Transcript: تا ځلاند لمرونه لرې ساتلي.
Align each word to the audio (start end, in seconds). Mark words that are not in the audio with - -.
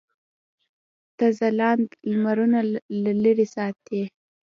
تا 1.17 1.25
ځلاند 1.39 1.87
لمرونه 2.11 2.59
لرې 3.23 3.47
ساتلي. 3.55 4.03